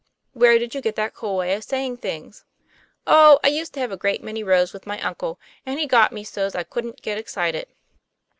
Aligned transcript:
"Where 0.33 0.57
did 0.57 0.73
you 0.73 0.81
get 0.81 0.95
that 0.95 1.13
cool 1.13 1.37
way 1.37 1.53
of 1.53 1.63
saying 1.63 1.97
things?"" 1.97 2.43
Oh, 3.05 3.39
I 3.43 3.49
used 3.49 3.71
to 3.75 3.79
have 3.81 3.91
a 3.91 3.97
great 3.97 4.23
many 4.23 4.41
rows 4.43 4.73
with 4.73 4.87
my 4.87 4.99
uncle; 4.99 5.39
and 5.63 5.79
he 5.79 5.85
got 5.85 6.11
me 6.11 6.23
so's 6.23 6.55
I 6.55 6.63
couldn't 6.63 7.03
get 7.03 7.19
excited." 7.19 7.67